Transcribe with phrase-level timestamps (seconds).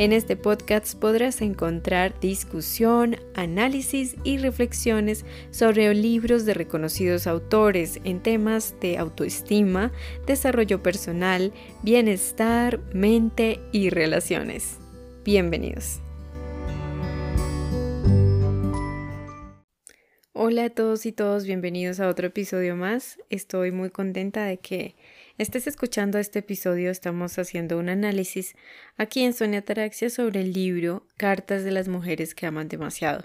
[0.00, 8.22] En este podcast podrás encontrar discusión, análisis y reflexiones sobre libros de reconocidos autores en
[8.22, 9.92] temas de autoestima,
[10.26, 11.52] desarrollo personal,
[11.82, 14.78] bienestar, mente y relaciones.
[15.22, 16.00] Bienvenidos.
[20.32, 23.18] Hola a todos y todos, bienvenidos a otro episodio más.
[23.28, 24.96] Estoy muy contenta de que
[25.42, 28.54] estés escuchando este episodio, estamos haciendo un análisis
[28.98, 33.24] aquí en Sonia Taraxia sobre el libro Cartas de las mujeres que aman demasiado.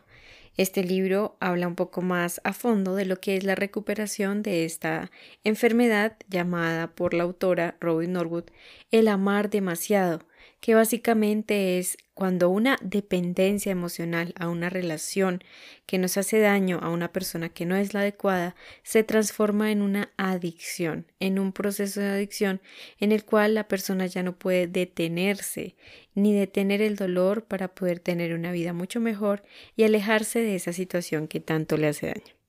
[0.56, 4.64] Este libro habla un poco más a fondo de lo que es la recuperación de
[4.64, 5.12] esta
[5.44, 8.46] enfermedad llamada por la autora Robin Norwood
[8.92, 10.22] el amar demasiado,
[10.66, 15.44] que básicamente es cuando una dependencia emocional a una relación
[15.86, 19.84] que nos hace daño a una persona que no es la adecuada se transforma en
[19.84, 22.62] una adicción, en un proceso de adicción
[23.00, 25.76] en el cual la persona ya no puede detenerse
[26.16, 29.44] ni detener el dolor para poder tener una vida mucho mejor
[29.76, 32.45] y alejarse de esa situación que tanto le hace daño.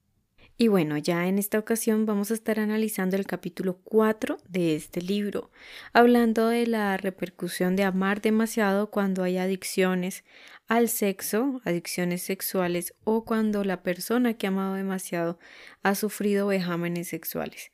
[0.58, 5.02] Y bueno, ya en esta ocasión vamos a estar analizando el capítulo 4 de este
[5.02, 5.50] libro,
[5.92, 10.24] hablando de la repercusión de amar demasiado cuando hay adicciones
[10.66, 15.38] al sexo, adicciones sexuales o cuando la persona que ha amado demasiado
[15.82, 17.70] ha sufrido vejámenes sexuales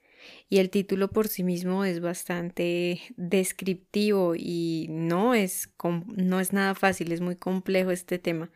[0.48, 5.70] y el título por sí mismo es bastante descriptivo y no es,
[6.06, 8.50] no es nada fácil, es muy complejo este tema,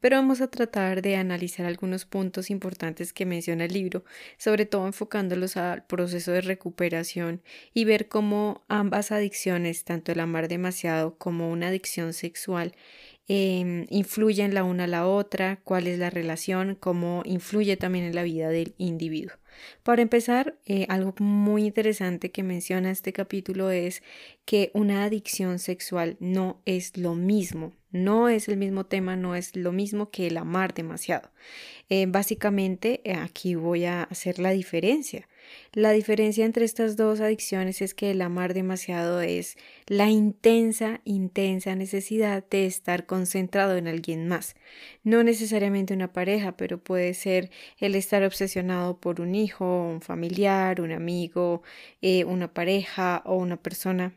[0.00, 4.04] pero vamos a tratar de analizar algunos puntos importantes que menciona el libro,
[4.38, 7.42] sobre todo enfocándolos al proceso de recuperación
[7.74, 12.74] y ver cómo ambas adicciones, tanto el amar demasiado como una adicción sexual,
[13.32, 18.16] eh, influyen la una a la otra, cuál es la relación, cómo influye también en
[18.16, 19.36] la vida del individuo.
[19.84, 24.02] Para empezar, eh, algo muy interesante que menciona este capítulo es
[24.44, 29.54] que una adicción sexual no es lo mismo, no es el mismo tema, no es
[29.54, 31.30] lo mismo que el amar demasiado.
[31.88, 35.28] Eh, básicamente, eh, aquí voy a hacer la diferencia.
[35.72, 39.56] La diferencia entre estas dos adicciones es que el amar demasiado es
[39.86, 44.56] la intensa, intensa necesidad de estar concentrado en alguien más.
[45.04, 50.80] No necesariamente una pareja, pero puede ser el estar obsesionado por un hijo, un familiar,
[50.80, 51.62] un amigo,
[52.02, 54.14] eh, una pareja o una persona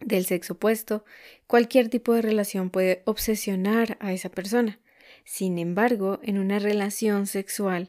[0.00, 1.04] del sexo opuesto.
[1.46, 4.78] Cualquier tipo de relación puede obsesionar a esa persona.
[5.24, 7.88] Sin embargo, en una relación sexual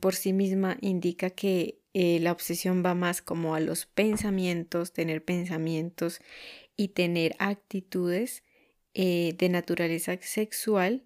[0.00, 5.24] por sí misma indica que eh, la obsesión va más como a los pensamientos, tener
[5.24, 6.20] pensamientos
[6.76, 8.44] y tener actitudes
[8.92, 11.04] eh, de naturaleza sexual,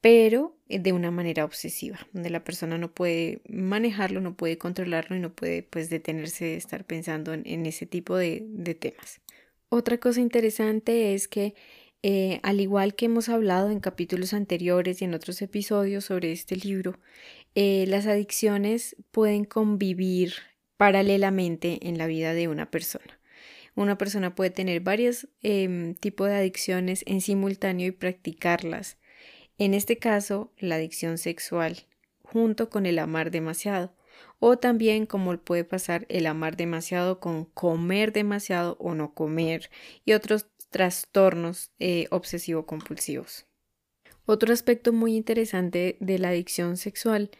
[0.00, 5.14] pero eh, de una manera obsesiva, donde la persona no puede manejarlo, no puede controlarlo
[5.14, 9.20] y no puede pues detenerse de estar pensando en, ese tipo de, de temas.
[9.68, 11.54] Otra cosa interesante es que
[12.02, 16.56] eh, al igual que hemos hablado en capítulos anteriores y en otros episodios sobre este
[16.56, 16.98] libro,
[17.54, 20.34] eh, las adicciones pueden convivir
[20.76, 23.20] paralelamente en la vida de una persona.
[23.74, 28.96] Una persona puede tener varios em, tipos de adicciones en simultáneo y practicarlas.
[29.58, 31.86] En este caso, la adicción sexual,
[32.22, 33.92] junto con el amar demasiado,
[34.40, 39.70] o también como puede pasar el amar demasiado con comer demasiado o no comer
[40.04, 43.46] y otros trastornos eh, obsesivo-compulsivos.
[44.24, 47.30] Otro aspecto muy interesante de la adicción sexual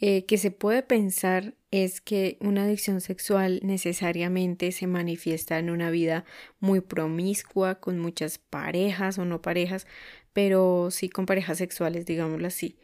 [0.00, 5.90] eh, que se puede pensar es que una adicción sexual necesariamente se manifiesta en una
[5.90, 6.24] vida
[6.60, 9.86] muy promiscua, con muchas parejas o no parejas,
[10.32, 12.76] pero sí con parejas sexuales, digámoslo así.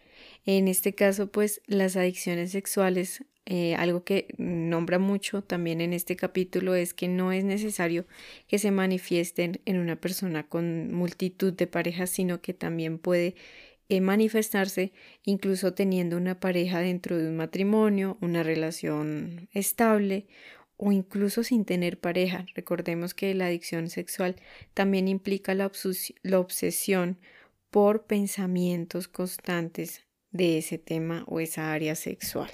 [0.46, 6.14] En este caso, pues las adicciones sexuales eh, algo que nombra mucho también en este
[6.14, 8.06] capítulo es que no es necesario
[8.46, 13.34] que se manifiesten en una persona con multitud de parejas, sino que también puede
[13.88, 14.92] eh, manifestarse
[15.24, 20.28] incluso teniendo una pareja dentro de un matrimonio, una relación estable
[20.76, 22.46] o incluso sin tener pareja.
[22.54, 24.36] Recordemos que la adicción sexual
[24.74, 25.72] también implica la,
[26.22, 27.18] la obsesión
[27.70, 32.50] por pensamientos constantes de ese tema o esa área sexual.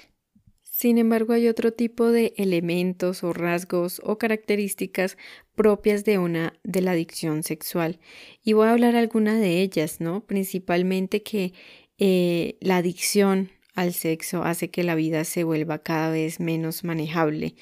[0.77, 5.17] Sin embargo, hay otro tipo de elementos o rasgos o características
[5.55, 7.99] propias de una de la adicción sexual
[8.43, 10.23] y voy a hablar alguna de ellas, ¿no?
[10.27, 11.53] Principalmente que
[11.97, 17.55] eh, la adicción al sexo hace que la vida se vuelva cada vez menos manejable.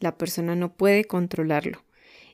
[0.00, 1.84] La persona no puede controlarlo.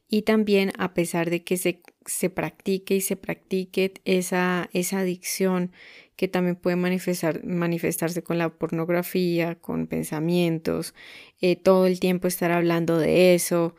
[0.09, 5.73] Y también a pesar de que se, se practique y se practique esa, esa adicción
[6.17, 10.95] que también puede manifestar, manifestarse con la pornografía, con pensamientos,
[11.41, 13.77] eh, todo el tiempo estar hablando de eso.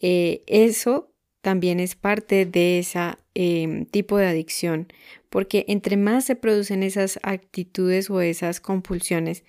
[0.00, 1.12] Eh, eso
[1.42, 4.88] también es parte de esa em, tipo de adicción,
[5.28, 9.44] porque entre más se producen esas actitudes o esas compulsiones,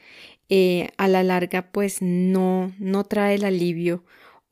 [0.49, 4.03] eh, a la larga pues no, no trae el alivio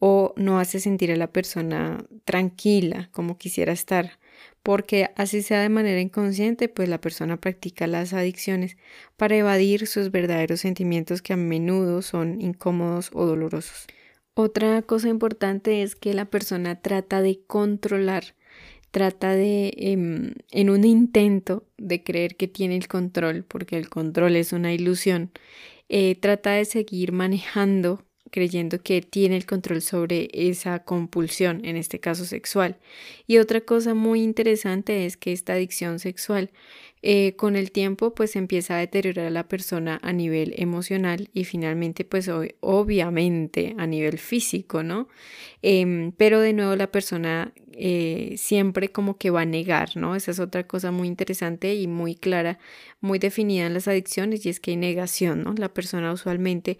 [0.03, 4.19] o no hace sentir a la persona tranquila como quisiera estar
[4.63, 8.77] porque así sea de manera inconsciente, pues la persona practica las adicciones
[9.17, 13.87] para evadir sus verdaderos sentimientos que a menudo son incómodos o dolorosos.
[14.33, 18.35] Otra cosa importante es que la persona trata de controlar,
[18.91, 24.35] trata de, em, en un intento de creer que tiene el control, porque el control
[24.35, 25.31] es una ilusión,
[25.89, 31.99] eh, trata de seguir manejando creyendo que tiene el control sobre esa compulsión, en este
[31.99, 32.77] caso sexual.
[33.27, 36.49] Y otra cosa muy interesante es que esta adicción sexual
[37.03, 41.45] eh, con el tiempo pues empieza a deteriorar a la persona a nivel emocional y
[41.45, 42.29] finalmente pues
[42.59, 45.07] obviamente a nivel físico, ¿no?
[45.63, 50.15] Em, pero de nuevo la persona eh, siempre como que va a negar, ¿no?
[50.15, 52.59] Esa es otra cosa muy interesante y muy clara,
[53.01, 55.53] muy definida en las adicciones y es que hay negación, ¿no?
[55.57, 56.77] La persona usualmente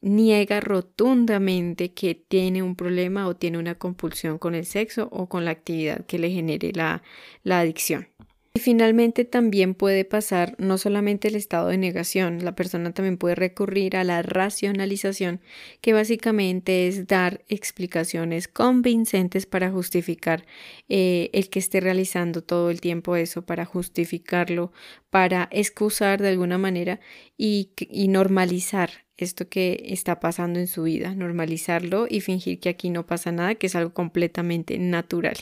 [0.00, 5.44] niega rotundamente que tiene un problema o tiene una compulsión con el sexo o con
[5.44, 7.02] la actividad que le genere la,
[7.42, 8.13] la adicción.
[8.56, 13.34] Y finalmente también puede pasar no solamente el estado de negación, la persona también puede
[13.34, 15.40] recurrir a la racionalización,
[15.80, 20.46] que básicamente es dar explicaciones convincentes para justificar
[20.88, 24.72] eh, el que esté realizando todo el tiempo eso, para justificarlo,
[25.10, 27.00] para excusar de alguna manera
[27.36, 32.90] y, y normalizar esto que está pasando en su vida, normalizarlo y fingir que aquí
[32.90, 35.36] no pasa nada, que es algo completamente natural.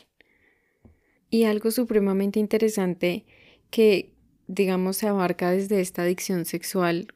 [1.32, 3.24] Y algo supremamente interesante
[3.70, 4.12] que,
[4.48, 7.08] digamos, se abarca desde esta adicción sexual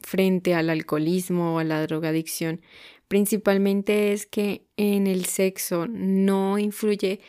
[0.00, 2.62] frente al alcoholismo o a la drogadicción,
[3.08, 7.20] principalmente es que en el sexo no influye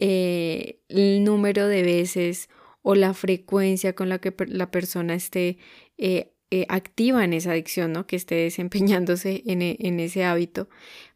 [0.00, 2.48] eh, el número de veces
[2.82, 5.58] o la frecuencia con la que la persona esté
[5.96, 8.08] eh, eh, activa en esa adicción, ¿no?
[8.08, 10.68] Que esté desempeñándose en, e, en, ese hábito,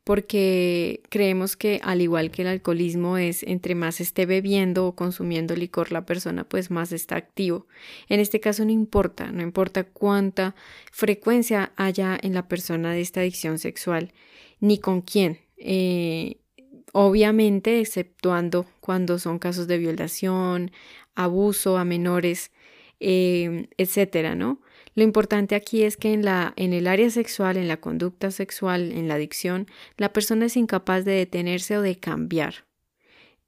[0.08, 5.54] porque creemos que al igual que el alcoholismo es entre más esté bebiendo o consumiendo
[5.54, 7.66] licor la persona, pues más está activo.
[8.08, 10.54] En este caso no importa, no importa cuánta
[10.92, 14.14] frecuencia haya en la persona de esta adicción sexual,
[14.60, 15.40] ni con quién.
[15.58, 16.38] Eh,
[16.94, 20.70] obviamente, exceptuando cuando son casos de violación,
[21.16, 22.50] abuso a menores,
[22.98, 24.62] eh, etcétera, ¿no?
[24.98, 28.90] Lo importante aquí es que en, la, en el área sexual, en la conducta sexual,
[28.90, 32.66] en la adicción, la persona es incapaz de detenerse o de cambiar,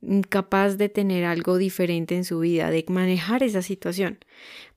[0.00, 4.20] incapaz de tener algo diferente en su vida, de manejar esa situación.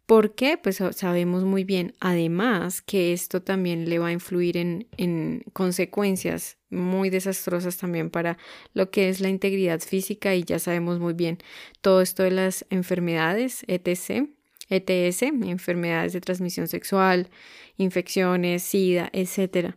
[0.08, 0.58] ¿Por qué?
[0.58, 6.58] Pues sabemos muy bien, además, que esto también le va a influir en, en, consecuencias
[6.72, 8.40] muy desastrosas también para
[8.74, 11.38] lo que es la integridad física y ya sabemos muy bien
[11.82, 14.28] todo esto de las enfermedades, etc.
[14.70, 17.30] ETS, enfermedades de transmisión sexual,
[17.78, 19.76] infecciones, SIDA, etc.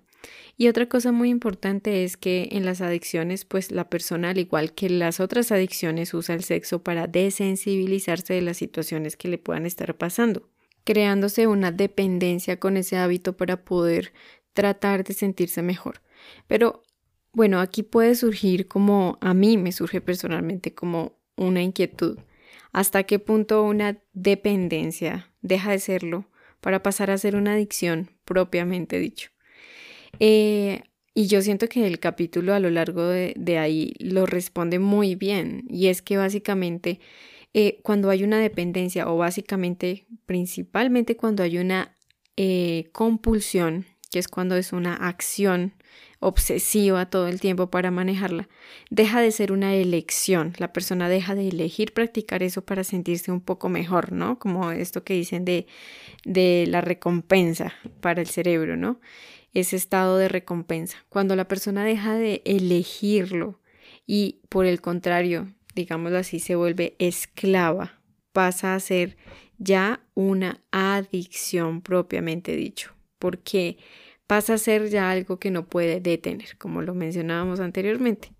[0.56, 4.72] Y otra cosa muy importante es que en las adicciones, pues la persona, al igual
[4.72, 9.66] que las otras adicciones, usa el sexo para desensibilizarse de las situaciones que le puedan
[9.66, 10.48] estar pasando,
[10.84, 14.12] creándose una dependencia con ese hábito para poder
[14.54, 16.00] tratar de sentirse mejor.
[16.46, 16.82] Pero
[17.32, 22.18] bueno, aquí puede surgir como a mí me surge personalmente como una inquietud
[22.76, 26.26] hasta qué punto una dependencia deja de serlo
[26.60, 29.30] para pasar a ser una adicción propiamente dicho.
[30.20, 30.82] Eh,
[31.14, 35.64] y yo siento que el capítulo a lo largo de, ahí lo responde muy bien
[35.70, 37.00] y es que básicamente
[37.54, 41.96] eh, cuando hay una dependencia o básicamente principalmente cuando hay una
[42.36, 43.86] eh, compulsión,
[44.18, 45.74] es cuando es una acción
[46.20, 48.48] obsesiva todo el tiempo para manejarla,
[48.90, 50.54] deja de ser una elección.
[50.58, 54.38] La persona deja de elegir practicar eso para sentirse un poco mejor, ¿no?
[54.38, 55.66] Como esto que dicen de,
[56.24, 59.00] de la recompensa para el cerebro, ¿no?
[59.52, 61.04] Ese estado de recompensa.
[61.08, 63.60] Cuando la persona deja de elegirlo
[64.06, 68.00] y por el contrario, digámoslo así, se vuelve esclava,
[68.32, 69.16] pasa a ser
[69.58, 72.92] ya una adicción propiamente dicho.
[73.18, 73.78] Porque
[74.26, 78.32] pasa a ser ya algo que no puede detener, como lo mencionábamos anteriormente.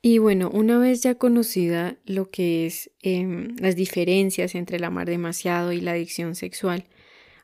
[0.00, 5.06] Y bueno, una vez ya conocida lo que es em, las diferencias entre el amar
[5.06, 6.84] demasiado y la adicción sexual,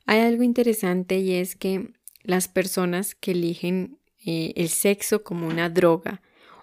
[0.07, 5.71] hay algo interesante y es que las personas que eligen eh, el sexo como una
[5.71, 6.21] droga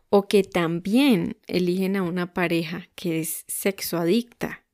[0.10, 4.66] o que también eligen a una pareja que es sexoadicta,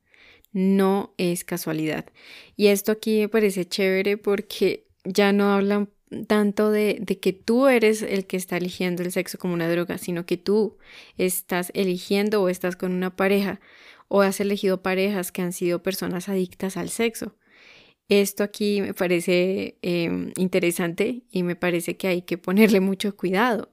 [0.51, 2.05] no es casualidad.
[2.55, 5.89] Y esto aquí me parece chévere porque ya no hablan
[6.27, 9.97] tanto de, de, que tú eres el que está eligiendo el sexo como una droga,
[9.97, 10.77] sino que tú
[11.17, 13.59] estás eligiendo o estás con una pareja
[14.07, 17.35] o has elegido parejas que han sido personas adictas al sexo.
[18.09, 23.71] Esto aquí me parece em, interesante y me parece que hay que ponerle mucho cuidado.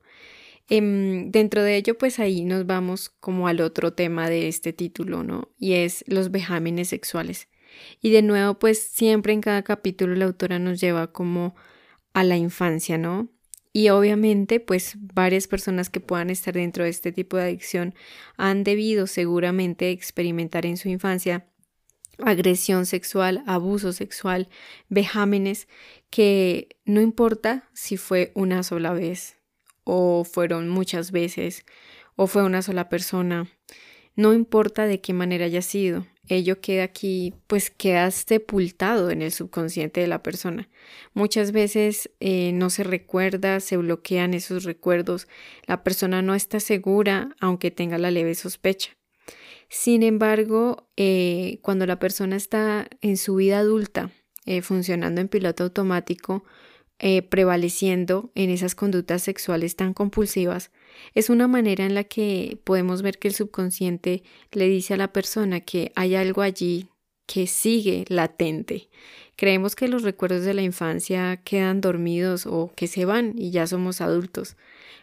[0.68, 5.24] Em, dentro de ello, pues ahí nos vamos como al otro tema de este título,
[5.24, 5.48] ¿no?
[5.58, 7.48] Y es los vejámenes sexuales.
[8.00, 11.56] Y de nuevo, pues siempre en cada capítulo la autora nos lleva como
[12.18, 13.28] a la infancia, ¿no?
[13.72, 17.94] Y obviamente, pues varias personas que puedan estar dentro de este tipo de adicción
[18.36, 21.46] han debido seguramente experimentar en su infancia
[22.18, 24.48] agresión sexual, abuso sexual,
[24.88, 25.68] vejámenes,
[26.10, 29.36] que no importa si fue una sola vez
[29.84, 31.64] o fueron muchas veces
[32.16, 33.48] o fue una sola persona,
[34.18, 39.30] no importa de qué manera haya sido, ello queda aquí, pues queda sepultado en el
[39.30, 40.68] subconsciente de la persona.
[41.14, 45.28] Muchas veces eh, no se recuerda, se bloquean esos recuerdos,
[45.68, 48.96] la persona no está segura aunque tenga la leve sospecha.
[49.68, 54.10] Sin embargo, eh, cuando la persona está en su vida adulta,
[54.46, 56.42] eh, funcionando en piloto automático,
[56.98, 60.72] eh, prevaleciendo en esas conductas sexuales tan compulsivas,
[61.14, 65.12] es una manera en la que podemos ver que el subconsciente le dice a la
[65.12, 66.88] persona que hay algo allí
[67.26, 68.88] que sigue latente.
[69.36, 73.66] Creemos que los recuerdos de la infancia quedan dormidos o que se van y ya
[73.66, 74.56] somos adultos,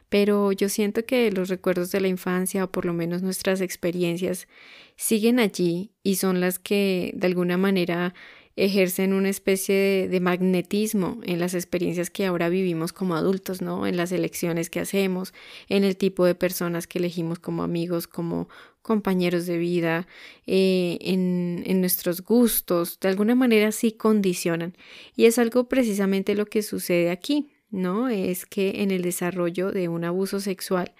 [0.10, 4.48] pero yo siento que los recuerdos de la infancia o por lo menos nuestras experiencias
[4.96, 8.14] siguen allí y son las que de alguna manera
[8.56, 13.86] ejercen una especie de, magnetismo en las experiencias que ahora vivimos como adultos, ¿no?
[13.86, 15.34] En las elecciones que hacemos,
[15.68, 18.48] en el tipo de personas que elegimos como amigos, como
[18.82, 20.08] compañeros de vida,
[20.48, 24.76] eh, en, en nuestros gustos, de alguna manera sí condicionan.
[25.16, 27.50] Y es algo precisamente lo que sucede aquí.
[27.76, 28.10] ¿no?
[28.10, 30.94] Es que en el desarrollo de un abuso sexual,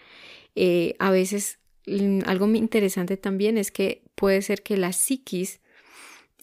[0.56, 5.62] eh, a veces mm, algo interesante también es que puede ser que la psiquis,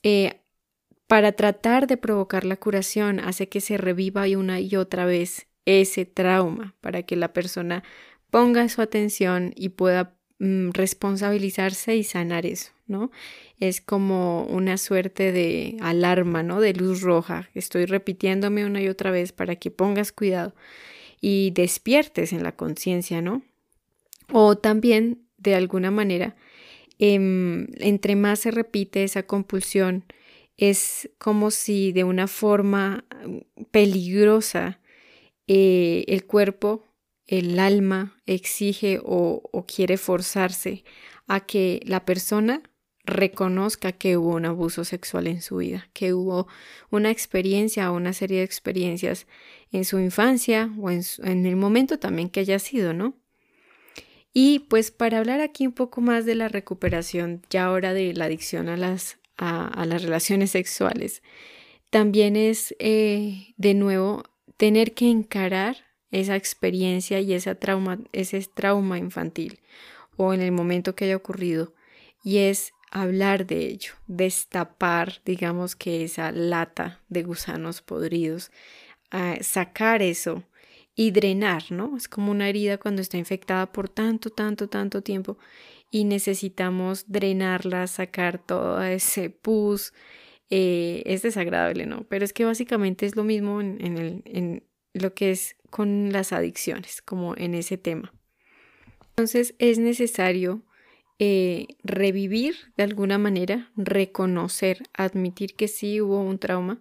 [0.02, 0.40] eh,
[1.12, 6.06] para tratar de provocar la curación, hace que se reviva una y otra vez ese
[6.06, 7.84] trauma, para que la persona
[8.30, 13.10] ponga su atención y pueda mm, responsabilizarse y sanar eso, ¿no?
[13.60, 16.62] es como una suerte de alarma, ¿no?
[16.62, 17.50] De luz roja.
[17.54, 20.54] Estoy repitiéndome una y otra vez para que pongas cuidado
[21.20, 23.42] y despiertes en la conciencia, ¿no?
[24.32, 26.36] O también, de alguna manera,
[26.98, 30.04] em, entre más se repite esa compulsión,
[30.56, 33.04] es como si de una forma
[33.70, 34.80] peligrosa
[35.46, 36.86] eh, el cuerpo,
[37.26, 40.84] el alma exige o, o quiere forzarse
[41.26, 42.62] a que la persona
[43.04, 46.46] reconozca que hubo un abuso sexual en su vida, que hubo
[46.90, 49.26] una experiencia o una serie de experiencias
[49.72, 53.14] en su infancia o en, el momento también que haya sido, ¿no?
[54.32, 58.26] Y pues para hablar aquí un poco más de la recuperación ya ahora de la
[58.26, 61.22] adicción a las, a, las relaciones sexuales,
[61.90, 64.24] también es eh, de nuevo
[64.56, 65.76] tener que encarar
[66.10, 69.60] esa experiencia y esa trauma, ese trauma infantil
[70.16, 71.74] o en el momento que haya ocurrido
[72.22, 78.50] y es hablar de ello, destapar, digamos que esa lata de gusanos podridos,
[79.10, 80.44] ah, sacar eso
[80.94, 81.96] y drenar, ¿no?
[81.96, 85.38] Es como una herida cuando está infectada por tanto, tanto, tanto tiempo
[85.92, 89.92] y necesitamos drenarla, sacar todo ese pus.
[90.48, 92.04] Eh, es desagradable, ¿no?
[92.08, 96.32] Pero es que básicamente es lo mismo en, el, en lo que es con las
[96.32, 98.12] adicciones, como en ese tema.
[99.10, 100.62] Entonces es necesario
[101.18, 106.80] eh, revivir de alguna manera, reconocer, admitir que sí hubo un trauma,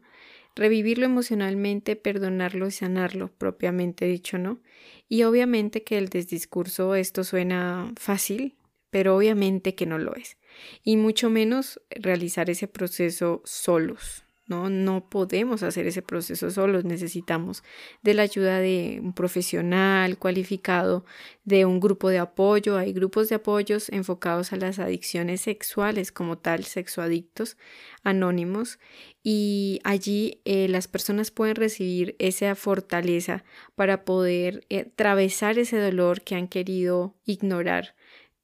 [0.56, 4.62] revivirlo emocionalmente, perdonarlo y sanarlo, propiamente dicho, ¿no?
[5.10, 8.56] Y obviamente que el desdiscurso esto suena fácil,
[8.92, 10.38] pero obviamente que no lo es.
[10.84, 14.70] Y mucho menos realizar ese proceso solos, ¿no?
[14.70, 17.64] No podemos hacer ese proceso solos, necesitamos
[18.02, 21.06] de la ayuda de un profesional cualificado,
[21.46, 22.78] de un grupo de apoyo.
[22.78, 27.58] Hay grupos de apoyos enfocados a las adicciones sexuales como tal, sexoadictos
[28.04, 28.78] anónimos,
[29.24, 33.46] y allí eh, las personas pueden recibir esa fortaleza
[33.76, 37.96] para poder eh, atravesar ese dolor que han querido ignorar,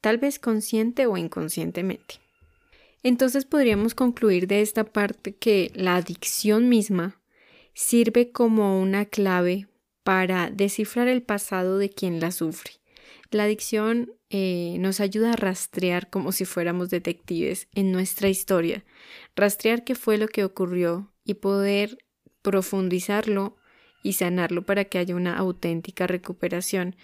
[0.01, 2.16] tal vez consciente o inconscientemente.
[3.04, 7.22] Entonces podríamos concluir de esta parte que la adicción misma
[7.74, 9.68] sirve como una clave
[10.04, 12.72] para descifrar el pasado de quien la sufre.
[13.30, 18.84] La adicción eh, nos ayuda a rastrear como si fuéramos detectives en nuestra historia,
[19.36, 21.98] rastrear qué fue lo que ocurrió y poder
[22.42, 23.58] profundizarlo
[24.01, 26.96] y sanarlo para que haya una auténtica recuperación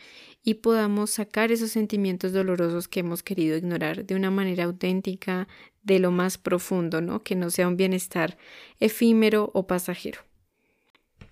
[0.43, 5.47] y podamos sacar esos sentimientos dolorosos que hemos querido ignorar de una manera auténtica,
[5.83, 7.23] de lo más profundo, ¿no?
[7.23, 8.37] Que no sea un bienestar
[8.79, 10.19] efímero o pasajero.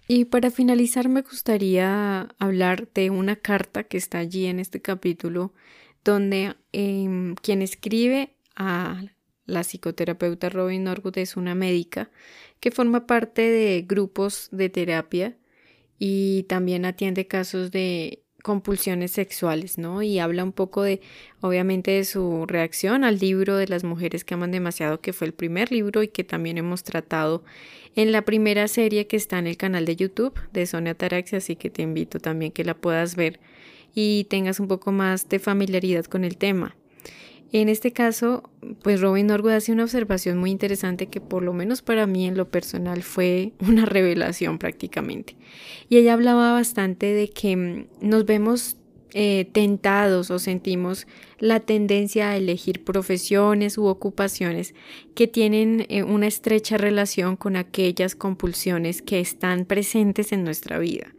[0.08, 5.53] Y para finalizar me gustaría hablar de una carta que está allí en este capítulo
[6.03, 9.03] donde em, quien escribe a
[9.46, 12.10] la psicoterapeuta Robin Norwood es una médica
[12.60, 15.38] que forma parte de grupos de terapia
[15.98, 20.01] y también atiende casos de compulsiones sexuales, ¿no?
[20.01, 21.01] Y habla un poco de,
[21.41, 25.33] obviamente, de su reacción al libro de las mujeres que aman demasiado, que fue el
[25.33, 27.43] primer libro y que también hemos tratado
[27.95, 31.55] en la primera serie que está en el canal de YouTube de Sonia Taraxia, así
[31.55, 33.39] que te invito también que la puedas ver
[33.93, 36.75] y tengas un poco más de familiaridad con el tema.
[37.53, 38.50] En este caso,
[38.81, 42.38] pues Robin Norwood hace una observación muy interesante que por lo menos para mí en
[42.38, 45.36] lo personal fue una revelación prácticamente.
[45.89, 48.77] Y ella hablaba bastante de que mm, nos vemos
[49.13, 51.05] eh, tentados o sentimos
[51.38, 54.74] la tendencia a elegir profesiones u ocupaciones
[55.15, 61.13] que tienen eh, una estrecha relación con aquellas compulsiones que están presentes en nuestra vida.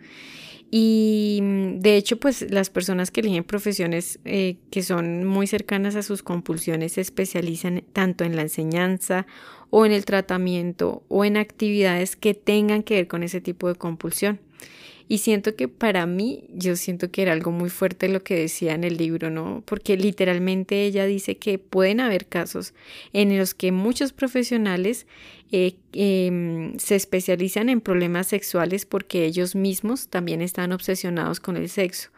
[0.75, 5.97] Y mm, de hecho, pues las personas que eligen profesiones eh, que son muy cercanas
[5.97, 9.27] a sus compulsiones se especializan tanto en la enseñanza
[9.69, 13.75] o en el tratamiento o en actividades que tengan que ver con ese tipo de
[13.75, 14.41] compulsión.
[15.13, 18.73] Y siento que para mí, yo siento que era algo muy fuerte lo que decía
[18.73, 19.63] en el libro, ¿no?
[19.67, 22.73] Porque literalmente ella dice que pueden haber casos
[23.13, 25.07] en los que muchos profesionales
[25.51, 31.69] eh, em, se especializan en problemas sexuales porque ellos mismos también están obsesionados con el
[31.69, 32.09] sexo,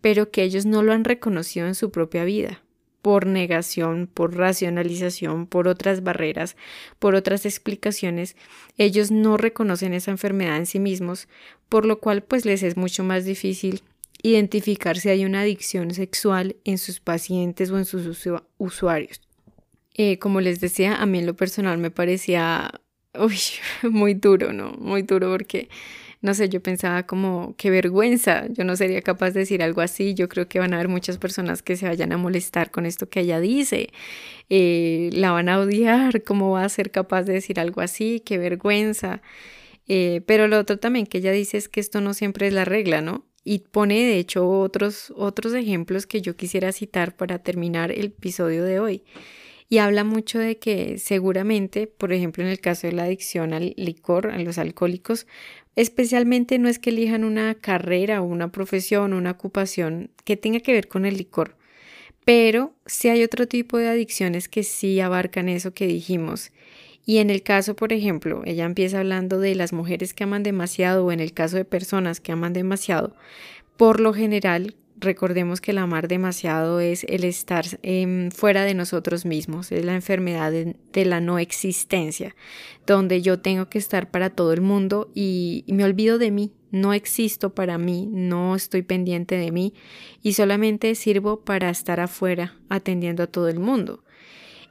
[0.00, 2.63] pero que ellos no lo han reconocido en su propia vida
[3.04, 6.56] por negación, por racionalización, por otras barreras,
[6.98, 8.34] por otras explicaciones,
[8.78, 11.28] ellos no reconocen esa enfermedad en sí mismos,
[11.68, 13.82] por lo cual pues les es mucho más difícil
[14.22, 19.20] identificar si hay una adicción sexual en sus pacientes o en sus usuarios.
[19.92, 22.80] Eh, como les decía, a mí en lo personal me parecía
[23.82, 24.70] muy duro, ¿no?
[24.78, 25.68] Muy duro porque
[26.24, 30.14] no sé, yo pensaba como, qué vergüenza, yo no sería capaz de decir algo así,
[30.14, 33.10] yo creo que van a haber muchas personas que se vayan a molestar con esto
[33.10, 33.90] que ella dice,
[34.48, 38.38] eh, la van a odiar, cómo va a ser capaz de decir algo así, qué
[38.38, 39.20] vergüenza.
[39.86, 42.64] Eh, pero lo otro también que ella dice es que esto no siempre es la
[42.64, 43.26] regla, ¿no?
[43.44, 48.64] Y pone de hecho otros, otros ejemplos que yo quisiera citar para terminar el episodio
[48.64, 49.04] de hoy
[49.68, 53.74] y habla mucho de que seguramente, por ejemplo, en el caso de la adicción al
[53.76, 55.26] licor, a los alcohólicos,
[55.76, 60.60] especialmente no es que elijan una carrera o una profesión o una ocupación que tenga
[60.60, 61.56] que ver con el licor,
[62.24, 66.52] pero sí hay otro tipo de adicciones que sí abarcan eso que dijimos.
[67.06, 71.04] Y en el caso, por ejemplo, ella empieza hablando de las mujeres que aman demasiado
[71.04, 73.14] o en el caso de personas que aman demasiado,
[73.76, 79.24] por lo general recordemos que el amar demasiado es el estar em, fuera de nosotros
[79.24, 82.34] mismos, es la enfermedad de, la no existencia,
[82.86, 86.52] donde yo tengo que estar para todo el mundo y, y me olvido de mí,
[86.70, 89.74] no existo para mí, no estoy pendiente de mí
[90.22, 94.03] y solamente sirvo para estar afuera atendiendo a todo el mundo.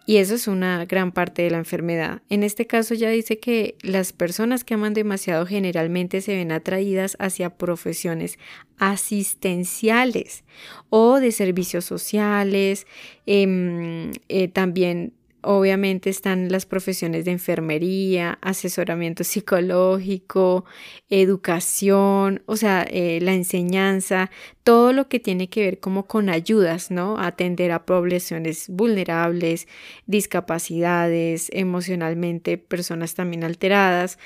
[0.05, 2.21] Y eso es una gran parte de la enfermedad.
[2.29, 7.15] En este caso ya dice que las personas que aman demasiado generalmente se ven atraídas
[7.19, 8.37] hacia profesiones
[8.77, 10.43] asistenciales
[10.89, 12.85] o de servicios sociales,
[13.25, 20.65] em, eh, también Obviamente están las profesiones de enfermería, asesoramiento psicológico,
[21.09, 24.31] educación, o sea, eh, la enseñanza,
[24.63, 27.19] todo lo que tiene que ver como con ayudas, ¿no?
[27.19, 29.67] Atender a poblaciones vulnerables,
[30.05, 34.17] discapacidades, emocionalmente, personas también alteradas.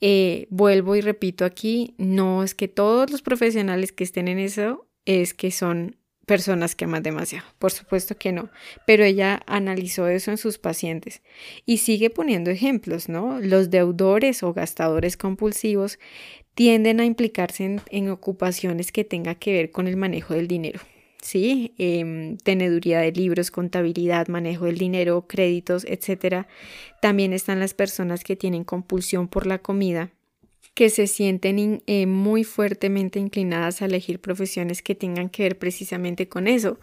[0.00, 4.86] Eh, vuelvo y repito aquí, no es que todos los profesionales que estén en eso
[5.06, 5.97] es que son
[6.28, 7.44] personas que aman demasiado.
[7.58, 8.50] Por supuesto que no,
[8.86, 11.22] pero ella analizó eso en sus pacientes
[11.66, 13.40] y sigue poniendo ejemplos, ¿no?
[13.40, 15.98] Los deudores o gastadores compulsivos
[16.54, 20.80] tienden a implicarse en, ocupaciones que tengan que ver con el manejo del dinero.
[21.20, 26.46] Sí, em, teneduría de libros, contabilidad, manejo del dinero, créditos, etcétera.
[27.02, 30.12] También están las personas que tienen compulsión por la comida,
[30.74, 36.28] que se sienten eh, muy fuertemente inclinadas a elegir profesiones que tengan que ver precisamente
[36.28, 36.78] con eso.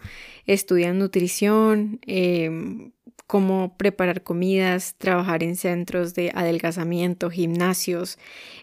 [0.46, 2.92] Estudian nutrición, em,
[3.26, 8.18] cómo preparar comidas, trabajar en centros de adelgazamiento, gimnasios,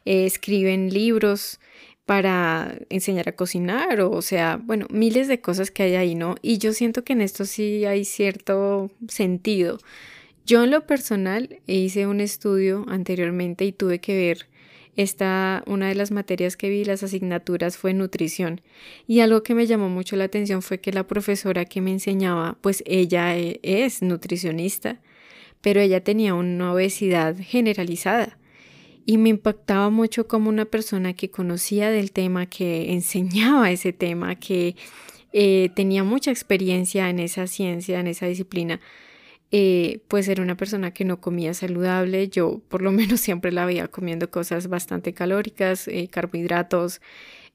[0.06, 1.60] eh, escriben libros
[2.06, 6.36] para enseñar a cocinar, o, o sea, bueno, miles de cosas que hay ahí, ¿no?
[6.42, 9.80] Y yo siento que en esto sí hay cierto sentido.
[10.46, 14.50] Yo en lo personal hice un estudio anteriormente y tuve que ver
[14.96, 18.62] esta, una de las materias que vi, las asignaturas, fue nutrición.
[19.08, 22.58] Y algo que me llamó mucho la atención fue que la profesora que me enseñaba,
[22.62, 25.02] pues ella e, es nutricionista,
[25.62, 28.38] pero ella tenía una obesidad generalizada.
[29.06, 34.36] Y me impactaba mucho como una persona que conocía del tema, que enseñaba ese tema,
[34.36, 34.76] que
[35.34, 38.80] eh, tenía mucha experiencia en esa ciencia, en esa disciplina,
[39.56, 42.28] eh, pues era una persona que no comía saludable.
[42.28, 47.02] Yo por lo menos siempre la veía comiendo cosas bastante calóricas, eh, carbohidratos,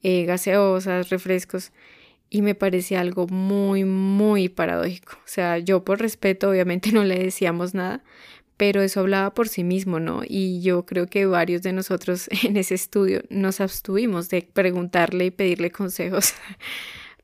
[0.02, 1.72] eh, gaseosas, refrescos.
[2.30, 5.14] Y me parecía algo muy, muy paradójico.
[5.16, 8.04] O sea, yo por respeto obviamente no le decíamos nada,
[8.56, 10.22] pero eso hablaba por sí mismo, ¿no?
[10.24, 15.30] Y yo creo que varios de nosotros en ese estudio nos abstuvimos de preguntarle y
[15.32, 16.34] pedirle consejos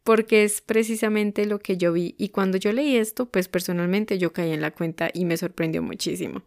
[0.05, 4.33] porque es precisamente lo que yo vi y cuando yo leí esto, pues personalmente yo
[4.33, 6.43] caí en la cuenta y me sorprendió muchísimo.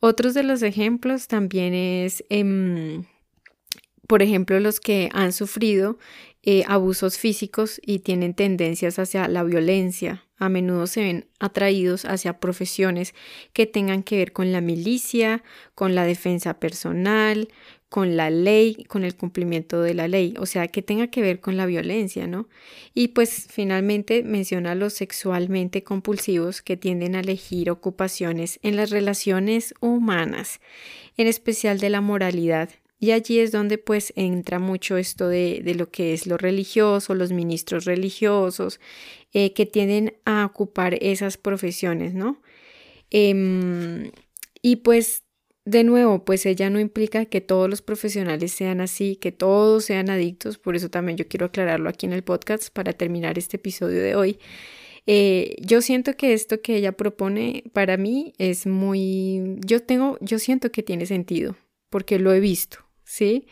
[0.00, 3.04] Otros de los ejemplos también es, em,
[4.06, 5.98] por ejemplo, los que han sufrido
[6.44, 10.24] eh, abusos físicos y tienen tendencias hacia la violencia.
[10.38, 13.12] A menudo se ven atraídos hacia profesiones
[13.52, 15.42] que tengan que ver con la milicia,
[15.74, 17.48] con la defensa personal,
[17.88, 21.40] con la ley, con el cumplimiento de la ley, o sea, que tenga que ver
[21.40, 22.48] con la violencia, ¿no?
[22.94, 28.90] Y pues finalmente menciona a los sexualmente compulsivos que tienden a elegir ocupaciones en las
[28.90, 30.60] relaciones humanas,
[31.16, 32.70] en especial de la moralidad.
[33.00, 37.14] Y allí es donde pues entra mucho esto de, de lo que es lo religioso,
[37.14, 38.80] los ministros religiosos,
[39.32, 42.42] eh, que tienden a ocupar esas profesiones, ¿no?
[43.10, 44.10] Em,
[44.62, 45.22] y pues
[45.68, 50.08] de nuevo, pues ella no implica que todos los profesionales sean así, que todos sean
[50.08, 54.02] adictos, por eso también yo quiero aclararlo aquí en el podcast para terminar este episodio
[54.02, 54.38] de hoy.
[55.06, 60.38] Eh, yo siento que esto que ella propone para mí es muy, yo tengo, yo
[60.38, 61.54] siento que tiene sentido,
[61.90, 63.46] porque lo he visto, ¿sí?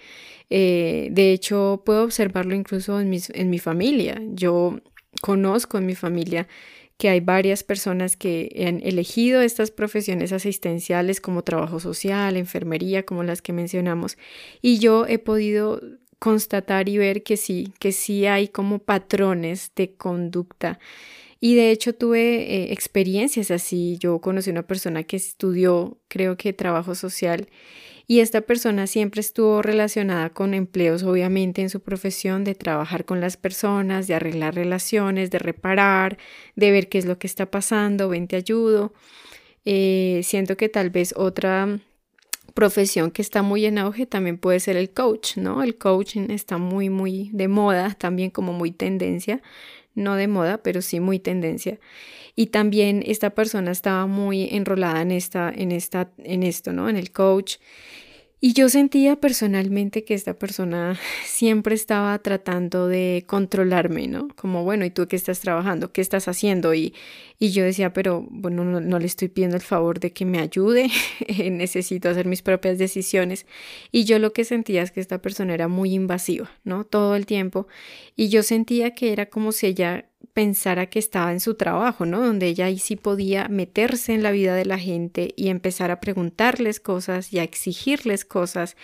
[0.49, 4.23] Eh, de hecho, puedo observarlo incluso en, mis, en mi familia.
[4.33, 4.81] Yo
[5.21, 6.49] conozco en mi familia
[6.97, 13.23] que hay varias personas que han elegido estas profesiones asistenciales como trabajo social, enfermería, como
[13.23, 14.17] las que mencionamos,
[14.63, 15.81] y yo he podido
[16.19, 20.79] constatar y ver que sí, que sí hay como patrones de conducta.
[21.39, 23.99] Y de hecho tuve eh, experiencias así.
[24.01, 27.49] Yo conocí una persona que estudió, creo que trabajo social,
[28.09, 33.21] y esta persona siempre estuvo relacionada con empleos, obviamente, en su profesión de trabajar con
[33.21, 36.17] las personas, de arreglar relaciones, de reparar,
[36.55, 38.93] de ver qué es lo que está pasando, ven, te ayudo.
[39.65, 41.81] Eh, siento que tal vez otra
[42.55, 45.63] profesión que está muy en auge también puede ser el coach, ¿no?
[45.63, 49.43] El coaching está muy, muy de moda, también como muy tendencia,
[49.95, 51.79] no de moda, pero sí muy tendencia.
[52.37, 56.89] Y también esta persona estaba muy enrolada en esta, en esta, en esto, ¿no?
[56.89, 57.57] En el coach.
[58.39, 64.29] Y yo sentía personalmente que esta persona siempre estaba tratando de controlarme, ¿no?
[64.37, 65.93] Como, bueno, ¿y tú qué estás trabajando?
[65.93, 66.75] ¿Qué estás haciendo?
[66.75, 66.93] Y,
[67.39, 70.39] y yo decía, pero bueno, no, no, le estoy pidiendo el favor de que me
[70.39, 70.91] ayude,
[71.51, 73.47] necesito hacer mis propias decisiones.
[73.91, 76.85] Y yo lo que sentía es que esta persona era muy invasiva, ¿no?
[76.85, 77.67] Todo el tiempo.
[78.17, 82.21] Y yo sentía que era como si ella pensara que estaba en su trabajo, ¿no?
[82.21, 86.01] Donde ella ahí sí podía meterse en la vida de la gente y empezar a
[86.01, 88.77] preguntarles cosas y a exigirles cosas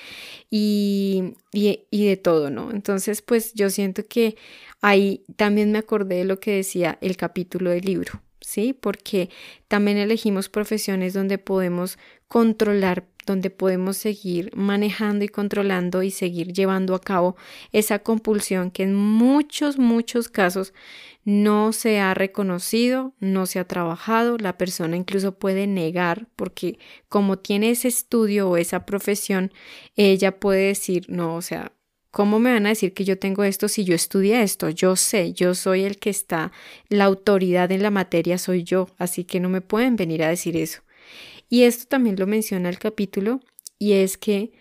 [0.51, 2.71] y, y, y de todo, ¿no?
[2.71, 4.37] Entonces, pues yo siento que
[4.81, 8.73] ahí también me acordé de lo que decía el capítulo del libro, ¿sí?
[8.73, 9.29] Porque
[9.69, 16.95] también elegimos profesiones donde podemos controlar donde podemos seguir manejando y controlando y seguir llevando
[16.95, 17.37] a cabo
[17.71, 20.73] esa compulsión que en muchos, muchos casos
[21.25, 27.39] no se ha reconocido, no se ha trabajado, la persona incluso puede negar porque como
[27.39, 29.53] tiene ese estudio o esa profesión,
[29.95, 31.73] ella puede decir, no, o sea,
[32.11, 34.69] ¿cómo me van a decir que yo tengo esto si yo estudié esto?
[34.69, 36.53] Yo sé, yo soy el que está,
[36.89, 40.57] la autoridad en la materia soy yo, así que no me pueden venir a decir
[40.57, 40.83] eso.
[41.49, 43.41] Y esto también lo menciona el capítulo
[43.79, 44.53] y es que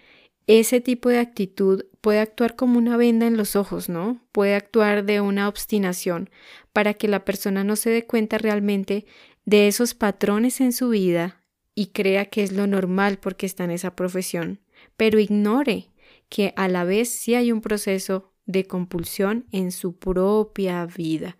[0.47, 4.19] ese tipo de actitud puede actuar como una venda en los ojos, ¿no?
[4.31, 6.29] Puede actuar de una obstinación
[6.73, 9.05] para que la persona no se dé cuenta realmente
[9.45, 11.43] de esos patrones en su vida
[11.75, 14.59] y crea que es lo normal porque está en esa profesión,
[14.97, 15.89] pero ignore
[16.27, 21.37] que a la vez sí hay un proceso de compulsión en su propia vida.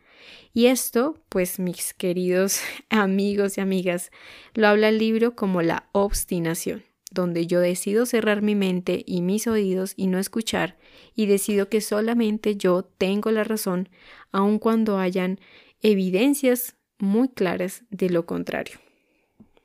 [0.54, 4.12] Y esto, pues mis queridos amigos y amigas,
[4.54, 9.46] lo habla el libro como la obstinación donde yo decido cerrar mi mente y mis
[9.48, 10.78] oídos y no escuchar,
[11.14, 13.90] y decido que solamente yo tengo la razón,
[14.32, 15.40] aun cuando hayan
[15.82, 18.80] evidencias muy claras de lo contrario.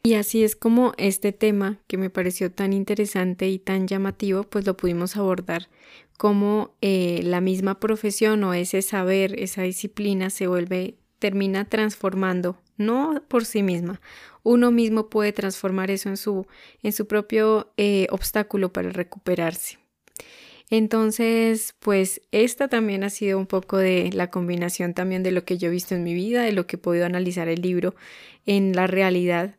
[0.02, 4.64] Y así es como este tema que me pareció tan interesante y tan llamativo, pues
[4.64, 5.68] lo pudimos abordar
[6.16, 13.22] como eh, la misma profesión o ese saber, esa disciplina se vuelve, termina transformando, no
[13.28, 14.00] por sí misma.
[14.48, 16.46] Uno mismo puede transformar eso en su,
[16.84, 19.78] en su propio eh, obstáculo para recuperarse.
[20.70, 25.58] Entonces, pues esta también ha sido un poco de la combinación también de lo que
[25.58, 27.96] yo he visto en mi vida, de lo que he podido analizar el libro
[28.46, 29.56] en la realidad.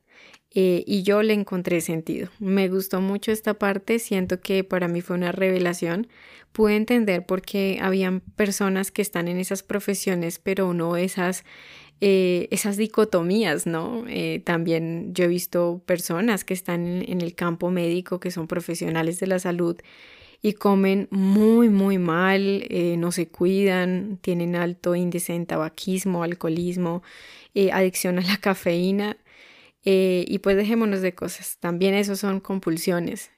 [0.52, 2.30] Eh, y yo le encontré sentido.
[2.40, 6.08] Me gustó mucho esta parte, siento que para mí fue una revelación.
[6.54, 11.44] Pude entender por qué habían personas que están en esas profesiones, pero no esas
[12.00, 14.04] eh, esas dicotomías, ¿no?
[14.08, 19.20] Eh, también yo he visto personas que están en, el campo médico, que son profesionales
[19.20, 19.78] de la salud
[20.44, 27.02] y comen muy, muy mal, eh, no se cuidan, tienen alto índice en tabaquismo, alcoholismo,
[27.74, 29.18] adicción a la cafeína.
[29.84, 31.58] y pues dejémonos de cosas.
[31.60, 33.32] También eso son compulsiones,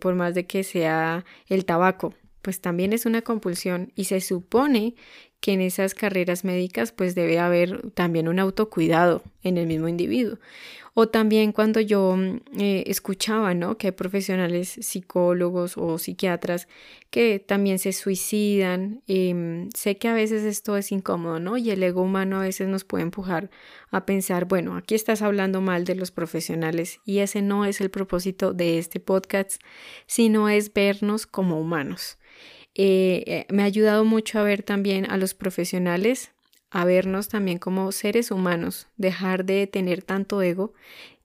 [0.00, 2.14] por más de que sea el tabaco,
[2.46, 4.94] pues también es una compulsión y se supone
[5.40, 10.38] que en esas carreras médicas pues debe haber también un autocuidado en el mismo individuo.
[10.98, 13.76] O también cuando yo mm, eh, escuchaba, ¿no?
[13.76, 16.68] Que hay profesionales psicólogos o psiquiatras
[17.10, 19.02] que también se suicidan.
[19.06, 21.58] Em, sé que a veces esto es incómodo, ¿no?
[21.58, 23.50] Y el ego humano a veces nos puede empujar
[23.90, 27.90] a pensar, bueno, aquí estás hablando mal de los profesionales y ese no es el
[27.90, 29.60] propósito de este podcast,
[30.06, 32.16] sino es vernos como humanos.
[32.78, 36.32] Eh, eh, me ha ayudado mucho a ver también a los profesionales,
[36.70, 40.74] a vernos también como seres humanos, dejar de tener tanto ego,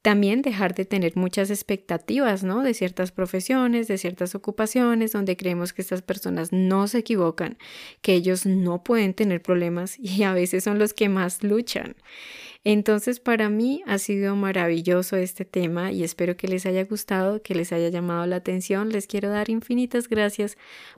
[0.02, 2.64] también dejar de tener muchas expectativas, ¿no?
[2.64, 7.58] De ciertas profesiones, de ciertas ocupaciones, donde creemos que estas personas no se equivocan,
[8.02, 11.96] que ellos no pueden tener problemas y a veces son los que más luchan.
[12.64, 17.56] Entonces para mí ha sido maravilloso este tema y espero que les haya gustado, que
[17.56, 18.90] les haya llamado la atención.
[18.90, 20.58] Les quiero dar infinitas gracias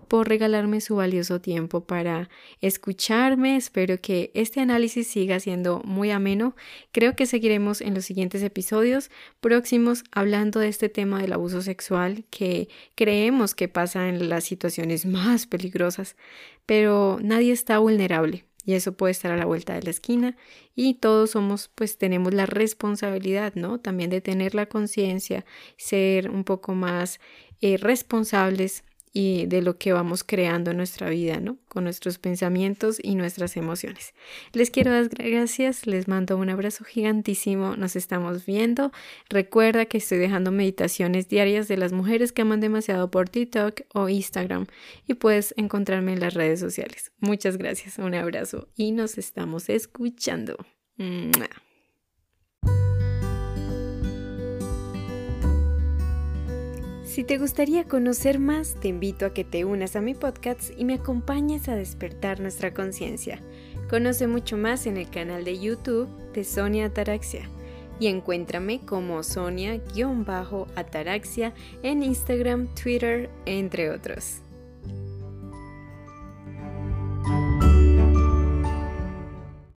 [0.10, 3.56] por regalarme su valioso tiempo para escucharme.
[3.56, 6.54] Espero que este análisis siga siendo muy ameno.
[6.92, 12.26] Creo que seguiremos en los siguientes episodios próximos hablando de este tema del abuso sexual
[12.30, 16.18] que creemos que pasa en las situaciones más peligrosas,
[16.66, 20.36] pero nadie está vulnerable y eso puede estar a la vuelta de la esquina.
[20.76, 25.46] Y todos somos pues tenemos la responsabilidad no también de tener la conciencia
[25.78, 27.20] ser un poco más
[27.62, 31.58] eh, responsables y de lo que vamos creando en nuestra vida, ¿no?
[31.70, 34.16] Con nuestros pensamientos y nuestras emociones.
[34.54, 38.92] Les quiero dar gracias, les mando un abrazo gigantísimo, nos estamos viendo.
[39.30, 44.10] Recuerda que estoy dejando meditaciones diarias de las mujeres que aman demasiado por TikTok o
[44.10, 44.66] Instagram
[45.08, 47.12] y puedes encontrarme en las redes sociales.
[47.20, 50.58] Muchas gracias, un abrazo y nos estamos escuchando.
[57.14, 60.84] Si te gustaría conocer más, te invito a que te unas a mi podcast y
[60.84, 63.40] me acompañes a despertar nuestra conciencia.
[63.88, 67.48] Conoce mucho más en el canal de YouTube de Sonia Ataraxia
[68.00, 74.43] y encuéntrame como Sonia-Ataraxia en Instagram, Twitter, entre otros.